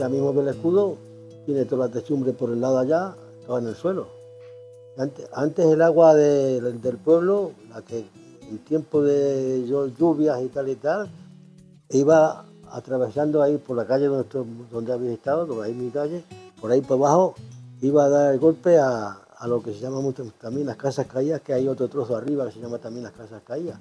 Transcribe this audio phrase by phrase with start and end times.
[0.00, 0.96] esa misma del escudo
[1.44, 4.06] tiene toda la techumbre por el lado allá, estaba en el suelo.
[5.34, 8.06] Antes, el agua del pueblo, la que
[8.48, 11.10] en tiempo de lluvias y tal y tal,
[11.90, 14.26] iba atravesando ahí por la calle donde,
[14.70, 16.24] donde había estado, donde hay mi calle,
[16.62, 17.34] por ahí por abajo,
[17.82, 20.00] iba a dar el golpe a, a lo que se llama
[20.40, 23.42] también las casas caídas, que hay otro trozo arriba que se llama también las casas
[23.46, 23.78] caídas.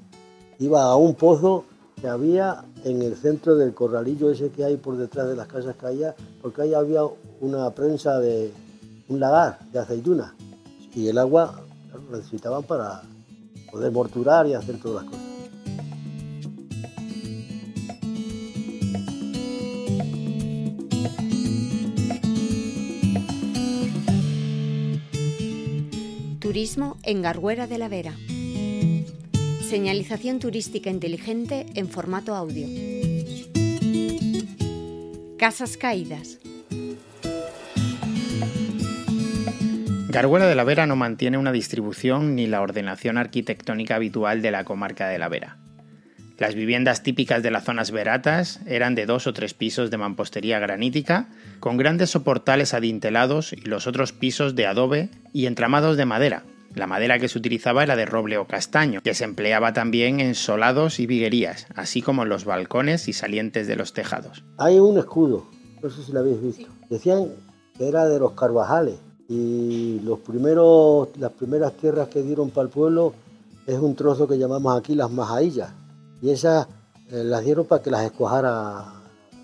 [0.60, 1.64] Iba a un pozo
[2.00, 5.76] que había en el centro del corralillo ese que hay por detrás de las casas
[5.76, 7.02] caídas, porque ahí había
[7.42, 8.52] una prensa de
[9.10, 10.34] un lagar de aceitunas
[10.96, 11.62] y el agua
[11.93, 13.02] lo necesitaban para
[13.71, 15.30] poder morturar y hacer todas las cosas.
[26.40, 28.16] Turismo en Garguera de la Vera.
[29.69, 32.66] Señalización turística inteligente en formato audio.
[35.38, 36.39] Casas caídas.
[40.08, 44.64] Garguera de la Vera no mantiene una distribución ni la ordenación arquitectónica habitual de la
[44.64, 45.59] comarca de la Vera.
[46.39, 50.58] Las viviendas típicas de las zonas veratas eran de dos o tres pisos de mampostería
[50.58, 51.28] granítica,
[51.59, 56.44] con grandes soportales adintelados y los otros pisos de adobe y entramados de madera,
[56.80, 60.34] la madera que se utilizaba era de roble o castaño, que se empleaba también en
[60.34, 64.44] solados y viguerías, así como en los balcones y salientes de los tejados.
[64.58, 65.46] Hay un escudo,
[65.84, 66.68] no sé si lo habéis visto.
[66.90, 67.28] Decían
[67.78, 68.96] que era de los Carvajales
[69.28, 73.14] y los primeros, las primeras tierras que dieron para el pueblo
[73.68, 75.70] es un trozo que llamamos aquí las majaillas.
[76.22, 76.68] Y esas
[77.12, 78.86] eh, las dieron para que las escuajara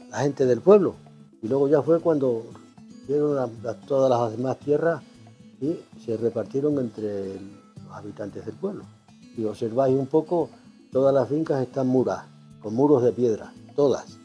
[0.10, 0.96] la gente del pueblo.
[1.44, 2.46] Y luego ya fue cuando
[3.08, 3.52] dieron
[3.88, 5.04] todas las demás tierras
[5.62, 8.86] y se repartieron entre los habitantes del pueblo.
[9.36, 10.50] Si observáis un poco,
[10.92, 12.26] todas las fincas están muradas,
[12.62, 14.18] con muros de piedra, todas.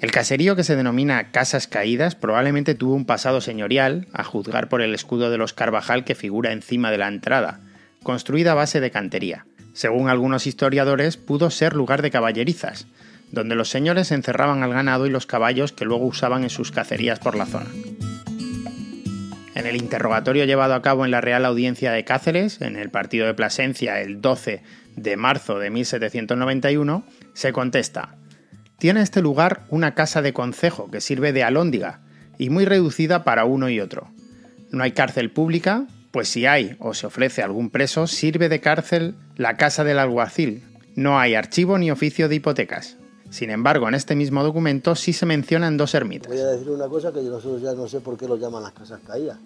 [0.00, 4.82] El caserío que se denomina Casas Caídas probablemente tuvo un pasado señorial, a juzgar por
[4.82, 7.60] el escudo de los Carvajal que figura encima de la entrada,
[8.02, 9.46] construida a base de cantería.
[9.72, 12.86] Según algunos historiadores, pudo ser lugar de caballerizas,
[13.32, 17.18] donde los señores encerraban al ganado y los caballos que luego usaban en sus cacerías
[17.18, 17.66] por la zona.
[19.54, 23.26] En el interrogatorio llevado a cabo en la Real Audiencia de Cáceres, en el partido
[23.26, 24.62] de Plasencia, el 12
[24.96, 27.04] de marzo de 1791,
[27.34, 28.16] se contesta:
[28.78, 32.00] Tiene este lugar una casa de concejo que sirve de alóndiga
[32.36, 34.10] y muy reducida para uno y otro.
[34.72, 39.14] No hay cárcel pública, pues si hay o se ofrece algún preso, sirve de cárcel
[39.36, 40.64] la casa del alguacil.
[40.96, 42.96] No hay archivo ni oficio de hipotecas.
[43.30, 46.28] Sin embargo, en este mismo documento sí se mencionan dos ermitas.
[46.28, 48.72] Voy a decir una cosa que nosotros ya no sé por qué lo llaman las
[48.72, 49.38] casas caídas.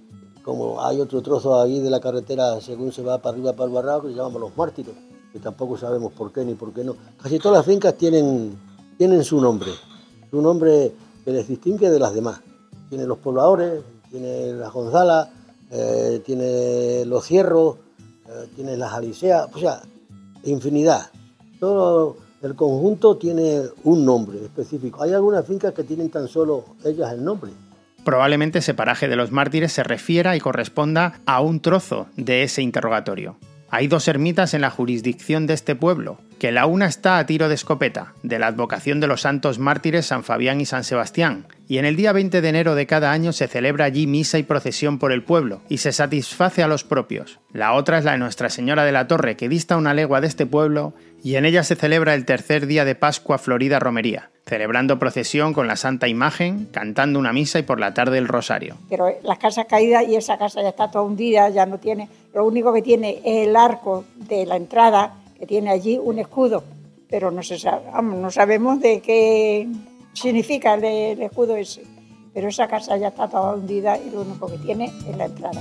[0.42, 3.74] Como hay otro trozo ahí de la carretera, según se va para arriba para el
[3.74, 4.94] barranco, que llamamos los mártires,
[5.32, 6.96] que tampoco sabemos por qué ni por qué no.
[7.22, 8.58] Casi todas las fincas tienen,
[8.96, 9.70] tienen su nombre,
[10.30, 10.92] su nombre
[11.24, 12.40] que les distingue de las demás.
[12.88, 15.28] Tiene los pobladores, tiene las Gonzalas,
[15.70, 17.76] eh, tiene los Cierros,
[18.26, 19.82] eh, tiene las Aliseas, o sea,
[20.44, 21.10] infinidad.
[21.60, 25.02] Todo el conjunto tiene un nombre específico.
[25.02, 27.50] Hay algunas fincas que tienen tan solo ellas el nombre.
[28.04, 32.62] Probablemente ese paraje de los mártires se refiera y corresponda a un trozo de ese
[32.62, 33.36] interrogatorio.
[33.70, 37.48] Hay dos ermitas en la jurisdicción de este pueblo, que la una está a tiro
[37.48, 41.78] de escopeta, de la advocación de los santos mártires San Fabián y San Sebastián, y
[41.78, 44.98] en el día 20 de enero de cada año se celebra allí misa y procesión
[44.98, 47.40] por el pueblo, y se satisface a los propios.
[47.52, 50.28] La otra es la de Nuestra Señora de la Torre, que dista una legua de
[50.28, 55.00] este pueblo, y en ella se celebra el tercer día de Pascua Florida Romería, celebrando
[55.00, 58.76] procesión con la Santa Imagen, cantando una misa y por la tarde el rosario.
[58.88, 62.46] Pero la casa caída y esa casa ya está toda hundida, ya no tiene, lo
[62.46, 66.64] único que tiene es el arco de la entrada, que tiene allí un escudo,
[67.08, 67.56] pero no, se
[68.02, 69.68] no sabemos de qué
[70.12, 71.82] significa el, el escudo ese.
[72.34, 75.60] Pero esa casa ya está toda hundida y lo único que tiene es la entrada.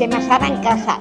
[0.00, 0.96] En casa.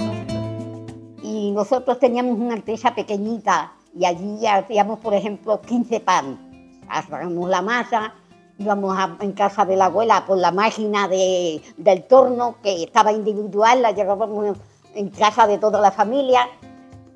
[1.22, 6.82] Y nosotros teníamos una empresa pequeñita y allí hacíamos, por ejemplo, 15 pan.
[6.90, 8.14] Hacíamos la masa,
[8.58, 13.84] íbamos en casa de la abuela por la máquina de, del torno, que estaba individual,
[13.84, 14.58] la llevábamos
[14.96, 16.48] en casa de toda la familia.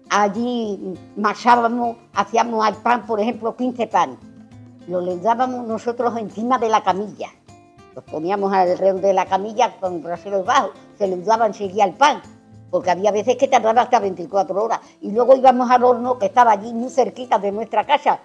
[0.10, 4.18] Allí masábamos, hacíamos al pan, por ejemplo, 15 pan.
[4.88, 7.30] Lo le dábamos nosotros encima de la camilla.
[7.96, 12.22] Los poníamos alrededor de la camilla con braseros bajos, se le daba enseguida el pan.
[12.72, 14.80] porque había veces que tardaba hasta 24 horas.
[15.02, 18.22] Y luego íbamos al horno que estaba allí muy cerquita de nuestra casa,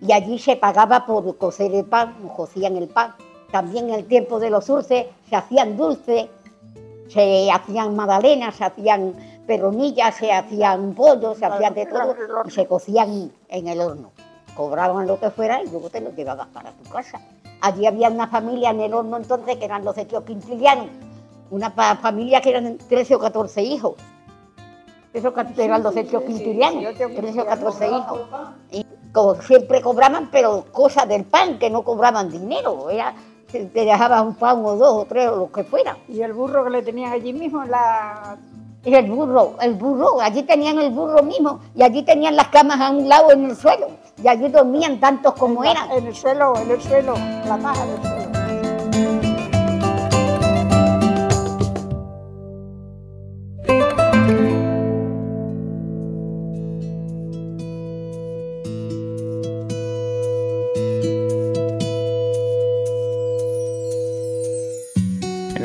[0.00, 3.14] y allí se pagaba por cocer el pan, nos cocían el pan.
[3.52, 6.26] También en el tiempo de los dulces se hacían dulces,
[7.08, 9.14] se hacían magdalenas, se hacían
[9.46, 12.16] peronillas, se hacían pollos, se hacían de todo,
[12.46, 14.10] y se cocían en el horno.
[14.56, 17.20] Cobraban lo que fuera y luego te lo llevabas para tu casa.
[17.62, 20.86] Allí había una familia en el horno entonces que eran los de Quintiliano,
[21.48, 23.94] una familia que eran 13 o 14 hijos.
[25.14, 28.20] Eso eran los de Quintiliano, 13 o 14 hijos.
[28.72, 28.84] Y
[29.46, 32.90] siempre cobraban, pero cosas del pan, que no cobraban dinero.
[32.90, 33.14] Era,
[33.46, 35.96] te dejaban un pan o dos o tres o lo que fuera.
[36.08, 38.38] ¿Y el burro que le tenían allí mismo la
[38.84, 42.90] el burro, el burro, allí tenían el burro mismo y allí tenían las camas a
[42.90, 43.88] un lado en el suelo
[44.22, 45.90] y allí dormían tantos como eran.
[45.92, 47.14] En el suelo, en el suelo,
[47.46, 48.41] la caja del suelo.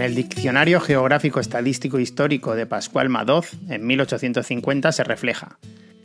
[0.07, 5.59] El Diccionario Geográfico Estadístico Histórico de Pascual Madoz, en 1850, se refleja.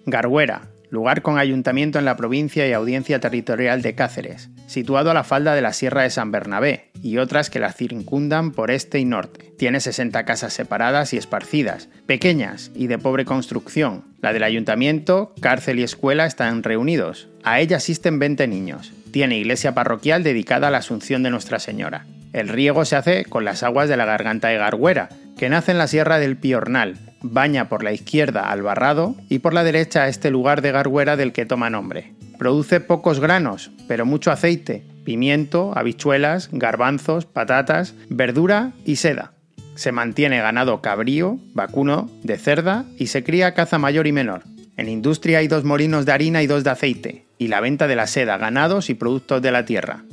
[0.06, 5.22] Garguera, lugar con ayuntamiento en la provincia y audiencia territorial de Cáceres, situado a la
[5.22, 9.04] falda de la Sierra de San Bernabé y otras que la circundan por este y
[9.04, 9.52] norte.
[9.56, 14.02] Tiene 60 casas separadas y esparcidas, pequeñas y de pobre construcción.
[14.20, 17.28] La del ayuntamiento, cárcel y escuela están reunidos.
[17.44, 18.92] A ella asisten 20 niños.
[19.12, 22.04] Tiene iglesia parroquial dedicada a la Asunción de Nuestra Señora.
[22.32, 25.78] El riego se hace con las aguas de la garganta de Garguera, que nace en
[25.78, 30.08] la sierra del Piornal, baña por la izquierda al Barrado y por la derecha a
[30.08, 32.14] este lugar de Garguera del que toma nombre.
[32.38, 39.32] Produce pocos granos, pero mucho aceite, pimiento, habichuelas, garbanzos, patatas, verdura y seda.
[39.74, 44.42] Se mantiene ganado cabrío, vacuno, de cerda y se cría caza mayor y menor.
[44.76, 47.96] En industria hay dos molinos de harina y dos de aceite, y la venta de
[47.96, 50.04] la seda, ganados y productos de la tierra.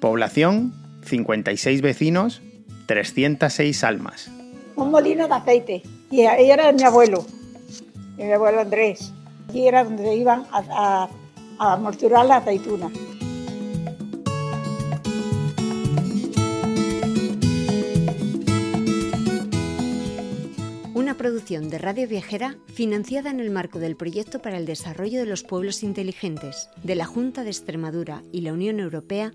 [0.00, 2.42] Población 56 vecinos,
[2.86, 4.30] 306 almas.
[4.76, 5.82] Un molino de aceite.
[6.10, 7.24] Y ahí era mi abuelo,
[8.16, 9.12] mi abuelo Andrés.
[9.48, 11.08] Allí era donde iban a,
[11.58, 12.90] a, la aceituna.
[20.94, 25.26] Una producción de Radio Viajera financiada en el marco del Proyecto para el Desarrollo de
[25.26, 29.32] los Pueblos Inteligentes de la Junta de Extremadura y la Unión Europea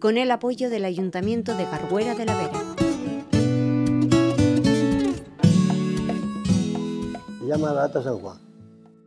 [0.00, 2.60] con el apoyo del Ayuntamiento de Garguera de la Vera.
[7.40, 8.38] Se llama Gata San Juan.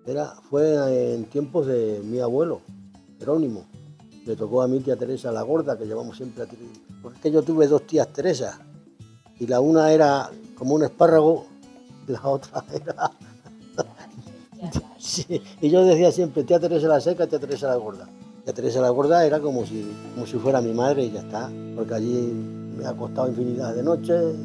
[0.06, 2.62] Era, fue en tiempos de mi abuelo,
[3.20, 3.66] Jerónimo.
[4.26, 6.48] Le tocó a mi tía Teresa la gorda, que llevamos siempre a
[7.02, 8.60] Porque yo tuve dos tías Teresa.
[9.40, 11.46] Y la una era como un espárrago,
[12.08, 13.12] la otra era...
[15.62, 18.10] Y yo decía siempre, tía Teresa la seca, tía Teresa la gorda.
[18.54, 21.94] Teresa la Gorda era como si, como si fuera mi madre y ya está, porque
[21.94, 22.34] allí
[22.78, 24.36] me ha costado infinidad de noches,